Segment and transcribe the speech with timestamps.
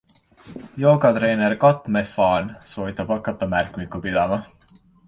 [0.83, 4.43] Joogatreener Cat Meffan soovitab hakata märkmikku pidama.